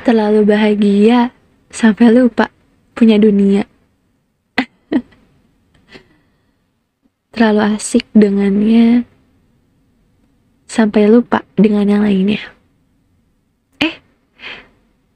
Terlalu 0.00 0.48
bahagia 0.48 1.28
sampai 1.68 2.08
lupa 2.08 2.48
punya 2.96 3.20
dunia. 3.20 3.68
Terlalu 7.36 7.76
asik 7.76 8.08
dengannya 8.16 9.04
sampai 10.64 11.04
lupa 11.04 11.44
dengan 11.52 11.84
yang 11.84 12.00
lainnya. 12.00 12.40
Eh, 13.84 14.00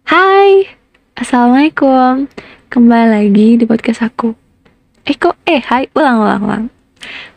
hai, 0.04 0.68
assalamualaikum. 1.16 2.28
Kembali 2.68 3.08
lagi 3.08 3.56
di 3.56 3.64
podcast 3.64 4.04
aku. 4.04 4.36
Eh 5.08 5.16
kok, 5.16 5.40
eh 5.48 5.64
hai, 5.64 5.88
ulang 5.96 6.20
ulang 6.20 6.42
ulang. 6.44 6.64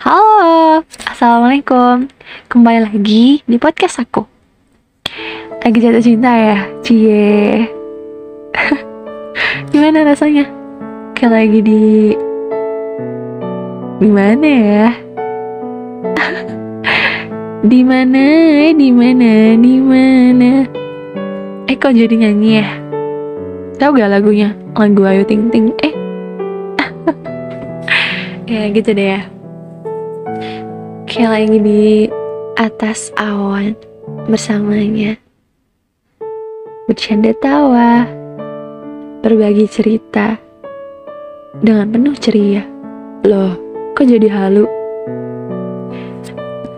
Halo, 0.04 0.84
assalamualaikum. 1.08 2.12
Kembali 2.52 2.92
lagi 2.92 3.40
di 3.48 3.56
podcast 3.56 4.04
aku. 4.04 4.37
Lagi 5.66 5.78
jatuh 5.82 6.04
cinta 6.04 6.32
ya, 6.32 6.58
cie. 6.86 7.66
Gimana 9.74 10.06
rasanya? 10.06 10.46
Kayak 11.18 11.32
lagi 11.34 11.60
di 11.66 11.84
di 13.98 14.10
mana 14.14 14.48
ya? 14.48 14.88
di 17.72 17.82
mana? 17.82 18.26
Di 18.78 18.90
mana? 18.94 19.32
Di 19.58 19.76
mana? 19.82 20.52
Eh 21.66 21.76
kok 21.76 21.98
jadi 21.98 22.16
nyanyi 22.16 22.62
ya? 22.62 22.68
Tahu 23.82 23.98
gak 23.98 24.14
lagunya? 24.14 24.54
Lagu 24.78 25.02
Ayu 25.10 25.26
Ting 25.26 25.50
Ting. 25.50 25.74
Eh. 25.82 25.94
ya 28.54 28.70
gitu 28.70 28.94
deh 28.94 29.08
ya. 29.18 29.22
Kayak 31.10 31.30
lagi 31.34 31.58
di 31.60 31.84
atas 32.56 33.10
awan 33.18 33.74
bersamanya. 34.30 35.27
Bercanda 36.88 37.36
tawa. 37.44 38.08
Berbagi 39.20 39.68
cerita 39.68 40.40
dengan 41.60 41.92
penuh 41.92 42.16
ceria. 42.16 42.64
Loh, 43.28 43.60
kok 43.92 44.08
jadi 44.08 44.32
halu? 44.32 44.64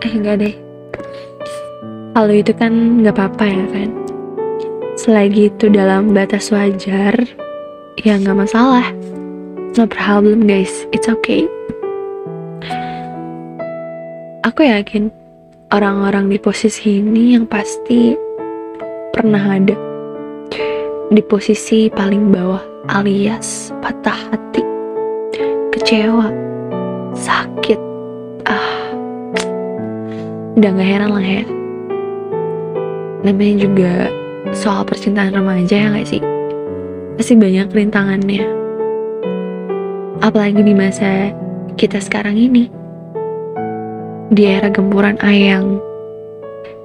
Eh 0.02 0.10
enggak 0.10 0.42
deh. 0.42 0.54
Halu 2.18 2.42
itu 2.42 2.50
kan 2.58 2.98
nggak 3.06 3.14
apa-apa 3.14 3.54
ya 3.54 3.66
kan? 3.70 3.94
Selagi 4.98 5.46
itu 5.46 5.70
dalam 5.70 6.10
batas 6.10 6.50
wajar, 6.50 7.14
ya 8.02 8.18
nggak 8.18 8.34
masalah. 8.34 8.90
No 9.78 9.86
problem 9.86 10.42
guys, 10.42 10.90
it's 10.90 11.06
okay. 11.06 11.46
Aku 14.42 14.66
yakin 14.66 15.14
orang-orang 15.70 16.34
di 16.34 16.38
posisi 16.42 16.98
ini 16.98 17.38
yang 17.38 17.46
pasti 17.46 18.18
pernah 19.14 19.54
ada 19.54 19.89
di 21.10 21.26
posisi 21.26 21.90
paling 21.90 22.30
bawah 22.30 22.62
alias 22.86 23.74
patah 23.82 24.30
hati, 24.30 24.62
kecewa, 25.74 26.30
sakit. 27.18 27.80
Ah, 28.46 28.94
udah 30.54 30.70
gak 30.70 30.86
heran 30.86 31.10
lah 31.10 31.26
ya. 31.26 31.44
Namanya 33.26 33.54
juga 33.58 33.92
soal 34.54 34.86
percintaan 34.86 35.34
remaja 35.34 35.74
ya 35.74 35.90
gak 35.90 36.06
sih? 36.06 36.22
Pasti 37.18 37.34
banyak 37.34 37.74
rintangannya. 37.74 38.46
Apalagi 40.22 40.62
di 40.62 40.74
masa 40.78 41.34
kita 41.74 41.98
sekarang 41.98 42.38
ini 42.38 42.70
di 44.30 44.46
era 44.46 44.70
gempuran 44.70 45.18
ayang. 45.26 45.82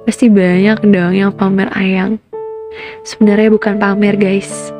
Pasti 0.02 0.26
banyak 0.26 0.82
dong 0.82 1.14
yang 1.14 1.30
pamer 1.30 1.70
ayang. 1.78 2.18
Sebenarnya 3.06 3.54
bukan 3.54 3.78
pamer 3.78 4.18
guys, 4.18 4.74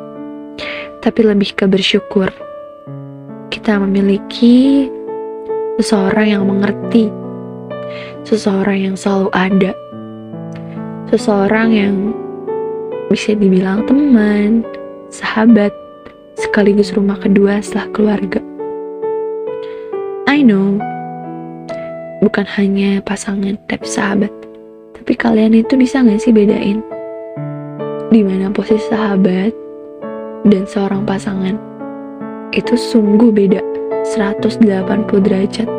tapi 0.99 1.23
lebih 1.23 1.55
ke 1.55 1.63
bersyukur. 1.63 2.27
Kita 3.47 3.79
memiliki 3.79 4.87
seseorang 5.79 6.27
yang 6.35 6.43
mengerti, 6.43 7.07
seseorang 8.27 8.91
yang 8.91 8.95
selalu 8.99 9.31
ada, 9.31 9.71
seseorang 11.07 11.69
yang 11.71 11.95
bisa 13.07 13.31
dibilang 13.31 13.87
teman, 13.87 14.67
sahabat, 15.07 15.71
sekaligus 16.35 16.91
rumah 16.91 17.15
kedua 17.15 17.63
setelah 17.63 17.87
keluarga. 17.95 18.41
I 20.27 20.43
know, 20.43 20.75
bukan 22.19 22.43
hanya 22.59 22.99
pasangan 23.07 23.55
tapi 23.71 23.87
sahabat. 23.87 24.33
Tapi 24.99 25.15
kalian 25.15 25.55
itu 25.55 25.79
bisa 25.79 26.03
gak 26.03 26.19
sih 26.19 26.35
bedain 26.35 26.83
di 28.07 28.21
mana 28.23 28.47
posisi 28.51 28.87
sahabat 28.87 29.51
dan 30.47 30.63
seorang 30.63 31.03
pasangan 31.03 31.55
itu 32.55 32.73
sungguh 32.79 33.31
beda 33.33 33.59
180 34.07 34.63
derajat. 35.19 35.69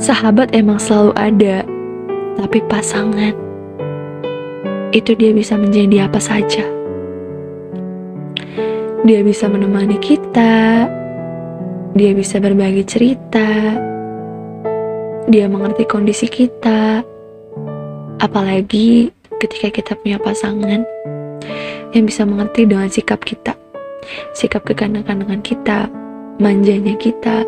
Sahabat 0.00 0.52
emang 0.56 0.80
selalu 0.80 1.12
ada 1.16 1.64
tapi 2.36 2.60
pasangan 2.68 3.32
itu 4.92 5.12
dia 5.16 5.32
bisa 5.36 5.60
menjadi 5.60 6.08
apa 6.08 6.20
saja. 6.20 6.64
Dia 9.06 9.20
bisa 9.22 9.46
menemani 9.46 10.00
kita 10.00 10.88
dia 11.96 12.12
bisa 12.12 12.36
berbagi 12.40 12.84
cerita 12.84 13.48
dia 15.26 15.50
mengerti 15.50 15.82
kondisi 15.90 16.30
kita, 16.30 17.02
apalagi 18.22 19.10
ketika 19.36 19.68
kita 19.68 19.92
punya 20.00 20.16
pasangan 20.16 20.84
yang 21.92 22.04
bisa 22.08 22.24
mengerti 22.24 22.64
dengan 22.64 22.88
sikap 22.88 23.20
kita, 23.24 23.52
sikap 24.32 24.64
kekanak-kanakan 24.64 25.40
kita, 25.44 25.88
manjanya 26.40 26.96
kita, 26.96 27.44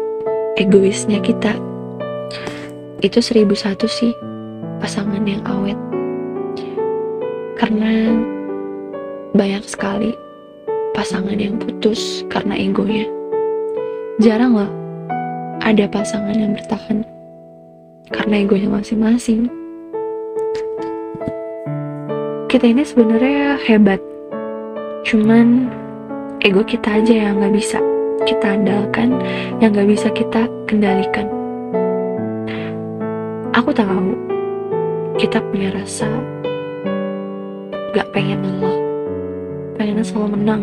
egoisnya 0.57 1.21
kita. 1.21 1.57
Itu 3.01 3.23
seribu 3.23 3.55
satu 3.55 3.87
sih 3.87 4.13
pasangan 4.83 5.23
yang 5.25 5.41
awet. 5.47 5.79
Karena 7.59 8.15
banyak 9.35 9.65
sekali 9.67 10.15
pasangan 10.95 11.37
yang 11.39 11.59
putus 11.59 12.27
karena 12.31 12.55
egonya. 12.59 13.07
Jarang 14.19 14.55
loh 14.59 14.71
ada 15.63 15.85
pasangan 15.91 16.35
yang 16.35 16.55
bertahan 16.59 17.07
karena 18.11 18.35
egonya 18.43 18.69
masing-masing. 18.73 19.58
Kita 22.49 22.65
ini 22.65 22.81
sebenarnya 22.81 23.61
hebat, 23.61 24.01
cuman 25.05 25.69
ego 26.41 26.65
kita 26.65 26.97
aja 26.97 27.29
yang 27.29 27.45
nggak 27.45 27.53
bisa 27.53 27.77
kita 28.25 28.57
andalkan, 28.57 29.21
yang 29.61 29.77
nggak 29.77 29.85
bisa 29.85 30.09
kita 30.17 30.49
kendalikan. 30.65 31.29
Aku 33.53 33.69
tahu 33.69 34.17
kita 35.21 35.45
punya 35.53 35.77
rasa 35.77 36.09
gak 37.93 38.09
pengen 38.17 38.41
lelah, 38.41 38.79
pengen 39.77 40.01
selalu 40.01 40.41
menang. 40.41 40.63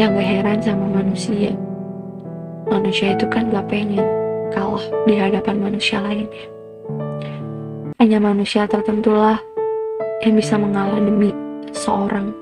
Yang 0.00 0.08
gak 0.16 0.28
heran 0.40 0.58
sama 0.64 0.86
manusia, 1.04 1.52
manusia 2.64 3.12
itu 3.12 3.28
kan 3.28 3.52
gak 3.52 3.68
pengen 3.68 4.08
kalah 4.56 4.88
di 5.04 5.20
hadapan 5.20 5.60
manusia 5.60 6.00
lainnya. 6.00 6.48
Hanya 8.00 8.16
manusia 8.16 8.64
tertentulah 8.64 9.49
yang 10.20 10.36
bisa 10.36 10.60
mengalah 10.60 11.00
demi 11.00 11.32
seorang. 11.72 12.32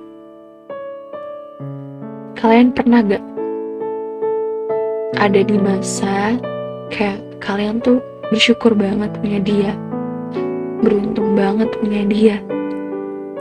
Kalian 2.34 2.75
pernah 2.75 3.03
gak 3.03 3.25
ada 5.19 5.41
di 5.43 5.56
masa 5.59 6.39
kayak 6.91 7.19
kalian 7.43 7.83
tuh 7.83 7.99
bersyukur 8.31 8.75
banget 8.75 9.11
punya 9.19 9.41
dia, 9.43 9.71
beruntung 10.83 11.34
banget 11.34 11.71
punya 11.78 12.03
dia, 12.06 12.36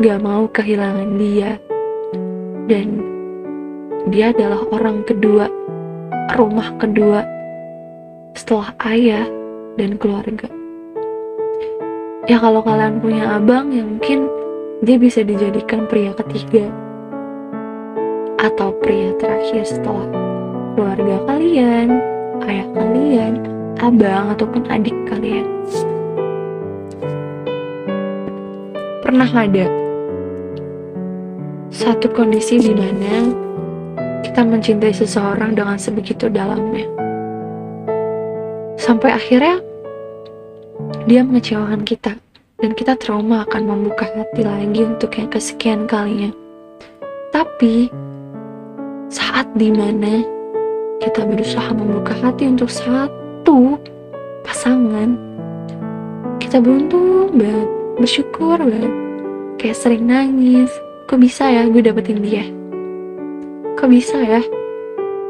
gak 0.01 0.19
mau 0.21 0.49
kehilangan 0.49 1.17
dia, 1.17 1.61
dan 2.65 2.87
dia 4.09 4.33
adalah 4.33 4.61
orang 4.73 5.05
kedua, 5.05 5.49
rumah 6.37 6.73
kedua 6.81 7.21
setelah 8.33 8.73
ayah 8.89 9.25
dan 9.77 9.97
keluarga. 9.97 10.56
Ya 12.27 12.43
kalau 12.43 12.59
kalian 12.59 12.99
punya 12.99 13.39
abang 13.39 13.71
ya 13.71 13.87
mungkin 13.87 14.27
dia 14.83 14.99
bisa 14.99 15.23
dijadikan 15.23 15.87
pria 15.87 16.11
ketiga 16.11 16.67
atau 18.35 18.75
pria 18.83 19.15
terakhir 19.15 19.63
setelah 19.63 20.11
keluarga 20.75 21.23
kalian, 21.23 21.87
ayah 22.43 22.67
kalian, 22.75 23.33
abang 23.79 24.35
ataupun 24.35 24.67
adik 24.67 24.93
kalian. 25.07 25.47
Pernah 29.07 29.31
ada 29.31 29.71
satu 31.71 32.11
kondisi 32.11 32.59
di 32.59 32.75
mana 32.75 33.31
kita 34.27 34.43
mencintai 34.43 34.91
seseorang 34.91 35.55
dengan 35.55 35.79
sebegitu 35.79 36.27
dalamnya 36.27 36.91
sampai 38.75 39.15
akhirnya 39.15 39.63
dia 41.07 41.23
mengecewakan 41.23 41.83
kita 41.83 42.15
dan 42.57 42.71
kita 42.73 42.97
trauma 42.97 43.43
akan 43.47 43.63
membuka 43.69 44.07
hati 44.07 44.41
lagi 44.43 44.81
untuk 44.83 45.13
yang 45.15 45.29
kesekian 45.29 45.85
kalinya. 45.85 46.31
Tapi 47.31 47.91
saat 49.07 49.47
di 49.55 49.69
mana 49.71 50.23
kita 50.99 51.23
berusaha 51.23 51.69
membuka 51.75 52.11
hati 52.17 52.49
untuk 52.49 52.71
satu 52.71 53.77
pasangan, 54.41 55.15
kita 56.41 56.59
beruntung 56.63 57.35
banget, 57.35 57.69
bersyukur 58.01 58.57
banget. 58.57 58.93
Kayak 59.57 59.77
sering 59.77 60.05
nangis, 60.09 60.69
kok 61.05 61.21
bisa 61.21 61.49
ya 61.49 61.65
gue 61.69 61.81
dapetin 61.81 62.21
dia? 62.21 62.45
Kok 63.77 63.89
bisa 63.89 64.17
ya? 64.17 64.41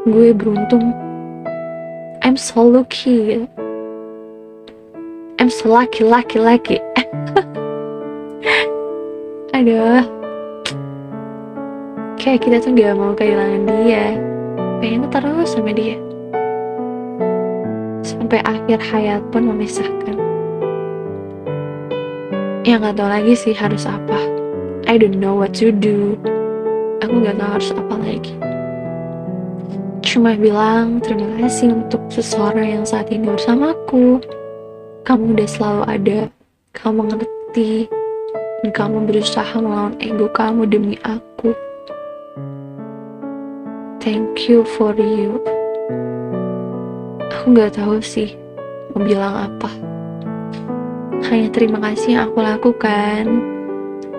Gue 0.08 0.32
beruntung. 0.32 0.96
I'm 2.24 2.36
so 2.36 2.64
lucky. 2.64 3.44
Lucky, 5.64 6.04
lucky. 6.38 6.78
Aduh. 9.56 10.04
Kayak 12.20 12.40
kita 12.44 12.56
tuh 12.60 12.76
gak 12.76 12.94
mau 12.98 13.16
kehilangan 13.16 13.64
dia. 13.66 14.20
Pengen 14.78 15.08
terus 15.08 15.56
sama 15.56 15.72
dia. 15.72 15.96
Sampai 18.04 18.44
akhir 18.44 18.78
hayat 18.92 19.22
pun 19.32 19.48
memisahkan. 19.48 20.16
Ya 22.68 22.76
gak 22.76 23.00
tau 23.00 23.08
lagi 23.08 23.32
sih 23.32 23.56
harus 23.56 23.88
apa. 23.88 24.20
I 24.84 25.00
don't 25.00 25.16
know 25.16 25.32
what 25.32 25.56
to 25.56 25.72
do. 25.72 26.20
Aku 27.00 27.24
gak 27.24 27.40
tahu 27.40 27.50
harus 27.56 27.70
apa 27.72 27.94
lagi. 27.96 28.34
Cuma 30.04 30.36
bilang 30.36 31.00
terima 31.00 31.40
kasih 31.40 31.72
untuk 31.72 32.04
seseorang 32.12 32.78
yang 32.78 32.84
saat 32.84 33.08
ini 33.08 33.26
bersamaku. 33.26 34.20
Kamu 35.08 35.32
udah 35.32 35.48
selalu 35.48 35.82
ada. 35.88 36.20
Kamu 36.76 37.08
mengerti. 37.08 37.88
Dan 38.60 38.76
kamu 38.76 39.08
berusaha 39.08 39.56
melawan 39.56 39.96
ego 40.04 40.28
kamu 40.36 40.68
demi 40.68 41.00
aku. 41.00 41.56
Thank 44.04 44.52
you 44.52 44.68
for 44.76 44.92
you. 44.92 45.40
Aku 47.24 47.56
gak 47.56 47.80
tahu 47.80 48.04
sih 48.04 48.36
mau 48.92 49.00
bilang 49.00 49.48
apa. 49.48 49.72
Hanya 51.24 51.56
terima 51.56 51.80
kasih 51.80 52.12
yang 52.12 52.22
aku 52.28 52.44
lakukan 52.44 53.24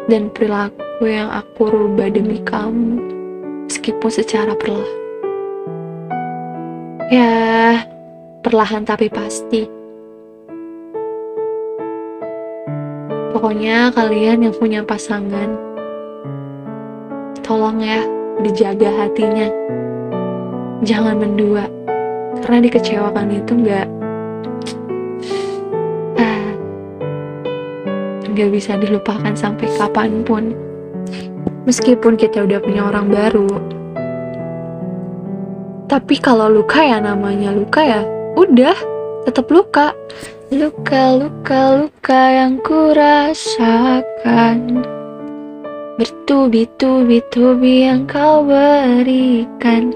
dan 0.09 0.33
perilaku 0.33 1.05
yang 1.05 1.29
aku 1.29 1.69
rubah 1.69 2.09
demi 2.09 2.41
kamu, 2.41 2.97
meskipun 3.69 4.09
secara 4.09 4.57
perlahan. 4.57 4.97
Ya, 7.13 7.37
perlahan 8.41 8.89
tapi 8.89 9.05
pasti. 9.13 9.78
Pokoknya 13.39 13.87
kalian 13.95 14.43
yang 14.43 14.55
punya 14.59 14.83
pasangan, 14.83 15.55
tolong 17.39 17.79
ya 17.79 18.03
dijaga 18.43 18.91
hatinya. 18.91 19.47
Jangan 20.83 21.23
mendua, 21.23 21.63
karena 22.43 22.67
dikecewakan 22.67 23.31
itu 23.31 23.51
nggak 23.63 23.87
ah, 26.19 26.51
nggak 28.27 28.49
bisa 28.51 28.75
dilupakan 28.75 29.31
sampai 29.31 29.71
kapan 29.71 30.19
pun. 30.27 30.51
Meskipun 31.63 32.19
kita 32.19 32.43
udah 32.43 32.59
punya 32.59 32.91
orang 32.91 33.07
baru, 33.07 33.55
tapi 35.87 36.19
kalau 36.19 36.51
luka 36.51 36.83
ya 36.83 36.99
namanya 36.99 37.55
luka 37.55 37.87
ya, 37.87 38.03
udah 38.35 38.98
tetap 39.27 39.47
luka. 39.51 39.95
Luka, 40.49 41.13
luka, 41.13 41.77
luka 41.77 42.21
yang 42.33 42.57
kurasakan 42.65 43.77
Bertubi-tubi-tubi 46.01 47.85
yang 47.85 48.09
kau 48.09 48.41
berikan 48.41 49.93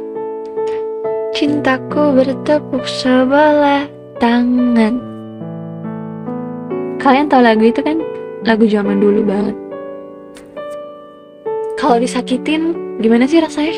Cintaku 1.33 2.13
bertepuk 2.13 2.85
sebelah 2.85 3.89
tangan 4.21 5.01
Kalian 7.01 7.33
tahu 7.33 7.41
lagu 7.41 7.65
itu 7.65 7.81
kan? 7.81 7.97
Lagu 8.45 8.69
zaman 8.69 9.01
dulu 9.01 9.25
banget 9.25 9.57
Kalau 11.81 11.97
disakitin, 11.97 12.77
gimana 13.01 13.25
sih 13.25 13.41
rasanya? 13.41 13.73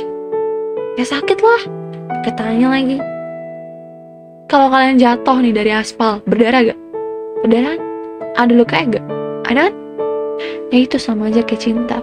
Ya 1.00 1.07
sakit 1.07 1.39
lah 1.39 1.63
Ketanya 2.27 2.68
lagi 2.68 3.14
kalau 4.45 4.69
kalian 4.69 5.01
jatuh 5.01 5.42
nih 5.42 5.53
dari 5.53 5.71
aspal, 5.74 6.21
berdarah 6.30 6.69
gak? 6.69 6.80
Berdarah? 7.42 7.77
Ada 8.38 8.53
luka 8.53 8.77
gak? 8.86 9.06
Ada 9.50 9.69
kan? 9.69 9.74
Ya 10.69 10.77
itu 10.86 10.97
sama 11.01 11.33
aja 11.33 11.42
kayak 11.42 11.62
cinta. 11.65 11.97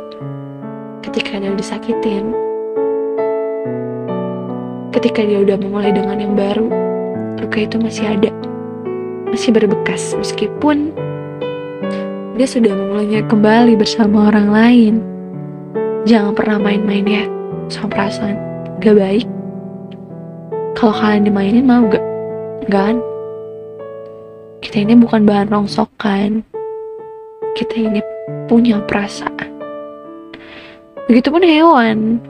Ketika 1.06 1.38
dia 1.38 1.54
disakitin, 1.54 2.34
ketika 4.90 5.22
dia 5.22 5.38
udah 5.42 5.54
memulai 5.58 5.94
dengan 5.94 6.18
yang 6.18 6.34
baru, 6.34 6.66
luka 7.38 7.58
itu 7.62 7.78
masih 7.78 8.06
ada, 8.10 8.30
masih 9.30 9.54
berbekas 9.54 10.14
meskipun 10.18 10.94
dia 12.34 12.48
sudah 12.48 12.74
memulainya 12.74 13.22
kembali 13.30 13.78
bersama 13.78 14.30
orang 14.34 14.48
lain. 14.50 14.94
Jangan 16.10 16.34
pernah 16.34 16.58
main-main 16.58 17.06
ya 17.06 17.24
sama 17.70 17.86
perasaan, 17.92 18.34
gak 18.82 18.98
baik. 18.98 19.26
Kalau 20.74 20.94
kalian 20.98 21.22
dimainin 21.30 21.62
mau 21.62 21.86
gak? 21.86 22.11
Kan? 22.68 23.02
Kita 24.62 24.82
ini 24.82 24.94
bukan 24.94 25.26
bahan 25.26 25.50
rongsokan. 25.50 26.46
Kita 27.58 27.74
ini 27.74 28.00
punya 28.46 28.78
perasaan. 28.86 29.50
Begitupun 31.10 31.42
hewan. 31.42 32.22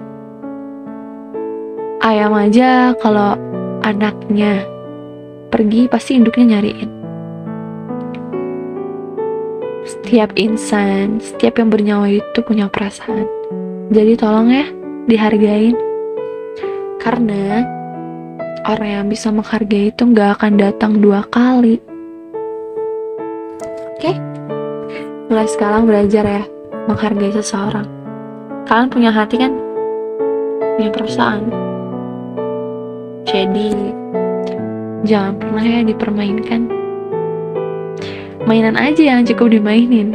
Ayam 2.02 2.34
aja 2.34 2.96
kalau 2.98 3.38
anaknya 3.84 4.64
pergi 5.52 5.86
pasti 5.86 6.16
induknya 6.18 6.58
nyariin. 6.58 6.90
Setiap 9.84 10.34
insan, 10.40 11.20
setiap 11.20 11.60
yang 11.60 11.68
bernyawa 11.68 12.08
itu 12.08 12.38
punya 12.42 12.66
perasaan. 12.72 13.28
Jadi 13.92 14.16
tolong 14.16 14.48
ya, 14.50 14.66
dihargain. 15.06 15.76
Karena 16.96 17.66
orang 18.62 18.90
yang 19.02 19.06
bisa 19.10 19.34
menghargai 19.34 19.90
itu 19.90 20.02
nggak 20.06 20.38
akan 20.38 20.52
datang 20.54 20.92
dua 21.02 21.26
kali. 21.26 21.82
Oke, 23.98 24.10
okay? 24.10 24.16
mulai 25.26 25.46
sekarang 25.50 25.86
belajar 25.86 26.24
ya 26.26 26.42
menghargai 26.86 27.34
seseorang. 27.34 27.86
Kalian 28.66 28.88
punya 28.90 29.10
hati 29.10 29.36
kan? 29.38 29.52
Punya 30.78 30.90
perasaan. 30.94 31.42
Jadi, 33.26 33.70
jangan 35.06 35.34
pernah 35.38 35.62
ya 35.62 35.80
dipermainkan. 35.86 36.60
Mainan 38.46 38.74
aja 38.74 39.02
yang 39.14 39.22
cukup 39.22 39.54
dimainin. 39.54 40.14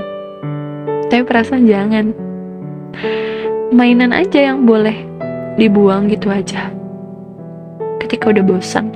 Tapi 1.08 1.24
perasaan 1.24 1.64
jangan. 1.68 2.12
Mainan 3.72 4.12
aja 4.12 4.52
yang 4.52 4.68
boleh 4.68 4.96
dibuang 5.56 6.12
gitu 6.12 6.32
aja 6.32 6.72
ketika 8.08 8.32
udah 8.32 8.44
bosan. 8.48 8.96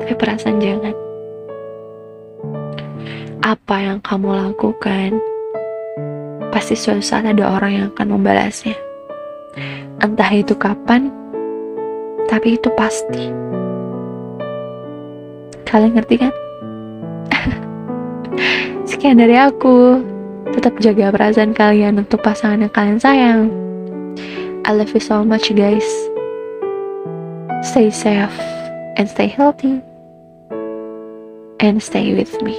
Tapi 0.00 0.16
perasaan 0.16 0.56
jangan. 0.56 0.96
Apa 3.44 3.76
yang 3.84 4.00
kamu 4.00 4.32
lakukan 4.32 5.20
pasti 6.48 6.72
suatu 6.72 7.04
saat 7.04 7.28
ada 7.28 7.44
orang 7.44 7.70
yang 7.76 7.86
akan 7.92 8.16
membalasnya. 8.16 8.72
Entah 10.00 10.32
itu 10.32 10.56
kapan 10.56 11.12
tapi 12.24 12.56
itu 12.56 12.72
pasti. 12.72 13.28
Kalian 15.68 16.00
ngerti 16.00 16.16
kan? 16.16 16.32
Sekian 18.88 19.20
dari 19.20 19.36
aku. 19.36 20.00
Tetap 20.48 20.80
jaga 20.80 21.12
perasaan 21.12 21.52
kalian 21.52 22.00
untuk 22.00 22.24
pasangan 22.24 22.64
yang 22.64 22.72
kalian 22.72 22.98
sayang. 22.98 23.40
I 24.64 24.72
love 24.72 24.90
you 24.96 25.00
so 25.04 25.20
much 25.20 25.52
guys 25.52 25.86
Stay 27.62 27.90
safe 27.90 28.38
and 28.96 29.08
stay 29.08 29.26
healthy 29.26 29.82
and 31.60 31.82
stay 31.82 32.14
with 32.14 32.30
me. 32.42 32.54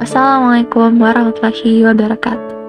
Wassalamualaikum 0.00 0.96
warahmatullahi 0.96 1.84
wabarakatuh. 1.84 2.59